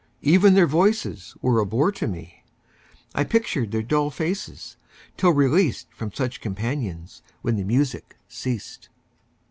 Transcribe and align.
Even 0.23 0.55
their 0.55 0.65
voices 0.65 1.35
were 1.43 1.59
a 1.59 1.65
bore 1.67 1.91
to 1.91 2.07
me; 2.07 2.43
I 3.13 3.23
pictured 3.23 3.69
their 3.71 3.83
dull 3.83 4.09
faces, 4.09 4.75
till 5.15 5.29
released 5.29 5.93
From 5.93 6.11
such 6.11 6.41
companions, 6.41 7.21
when 7.43 7.55
the 7.55 7.63
music 7.63 8.17
ceased. 8.27 8.89